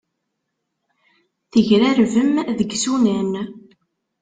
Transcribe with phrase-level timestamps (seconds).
[1.51, 3.31] Tegrarbem deg yisunan.